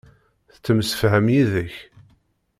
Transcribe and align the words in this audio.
Tettemsefham 0.53 1.27
yid-k. 1.33 1.75